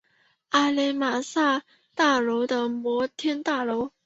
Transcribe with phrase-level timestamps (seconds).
[0.49, 1.61] 阿勒玛斯
[1.93, 3.91] 大楼的摩天大楼。